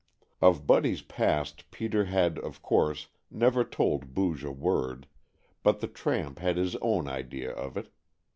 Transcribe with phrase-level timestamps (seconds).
[0.41, 5.05] Of Buddy's past Peter had, of course, never told Booge a word,
[5.61, 7.93] but the tramp had his own idea of it.